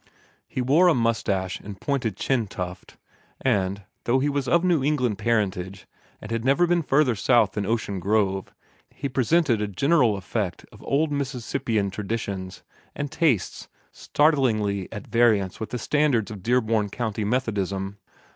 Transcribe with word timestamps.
He 0.47 0.61
wore 0.61 0.87
a 0.87 0.95
mustache 0.95 1.59
and 1.59 1.79
pointed 1.79 2.17
chin 2.17 2.47
tuft; 2.47 2.97
and, 3.39 3.83
though 4.05 4.17
he 4.17 4.29
was 4.29 4.47
of 4.47 4.63
New 4.63 4.83
England 4.83 5.19
parentage 5.19 5.85
and 6.19 6.31
had 6.31 6.43
never 6.43 6.65
been 6.65 6.81
further 6.81 7.13
south 7.13 7.51
than 7.51 7.67
Ocean 7.67 7.99
Grove, 7.99 8.51
he 8.89 9.07
presented 9.07 9.61
a 9.61 9.67
general 9.67 10.17
effect 10.17 10.65
of 10.71 10.81
old 10.81 11.11
Mississippian 11.11 11.91
traditions 11.91 12.63
and 12.95 13.11
tastes 13.11 13.67
startlingly 13.91 14.91
at 14.91 15.05
variance 15.05 15.59
with 15.59 15.69
the 15.69 15.77
standards 15.77 16.31
of 16.31 16.41
Dearborn 16.41 16.89
County 16.89 17.23
Methodism. 17.23 17.99